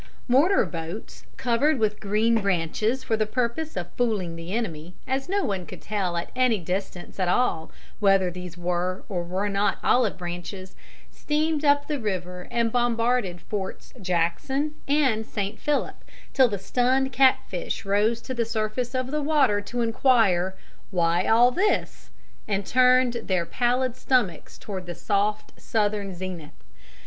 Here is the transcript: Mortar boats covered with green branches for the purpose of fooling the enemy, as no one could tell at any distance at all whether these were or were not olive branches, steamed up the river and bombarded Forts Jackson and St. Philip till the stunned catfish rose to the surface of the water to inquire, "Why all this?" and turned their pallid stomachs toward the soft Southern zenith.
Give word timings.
Mortar 0.27 0.65
boats 0.65 1.27
covered 1.37 1.77
with 1.77 1.99
green 1.99 2.41
branches 2.41 3.03
for 3.03 3.15
the 3.15 3.27
purpose 3.27 3.77
of 3.77 3.91
fooling 3.91 4.35
the 4.35 4.51
enemy, 4.51 4.95
as 5.05 5.29
no 5.29 5.45
one 5.45 5.67
could 5.67 5.79
tell 5.79 6.17
at 6.17 6.31
any 6.35 6.57
distance 6.57 7.19
at 7.19 7.27
all 7.27 7.69
whether 7.99 8.31
these 8.31 8.57
were 8.57 9.03
or 9.09 9.21
were 9.21 9.47
not 9.47 9.77
olive 9.83 10.17
branches, 10.17 10.75
steamed 11.11 11.63
up 11.63 11.85
the 11.85 11.99
river 11.99 12.47
and 12.49 12.71
bombarded 12.71 13.41
Forts 13.41 13.93
Jackson 14.01 14.73
and 14.87 15.23
St. 15.23 15.59
Philip 15.59 16.03
till 16.33 16.47
the 16.47 16.57
stunned 16.57 17.11
catfish 17.11 17.85
rose 17.85 18.21
to 18.23 18.33
the 18.33 18.43
surface 18.43 18.95
of 18.95 19.11
the 19.11 19.21
water 19.21 19.61
to 19.61 19.81
inquire, 19.81 20.55
"Why 20.89 21.27
all 21.27 21.51
this?" 21.51 22.09
and 22.47 22.65
turned 22.65 23.13
their 23.25 23.45
pallid 23.45 23.95
stomachs 23.95 24.57
toward 24.57 24.87
the 24.87 24.95
soft 24.95 25.61
Southern 25.61 26.15
zenith. 26.15 26.63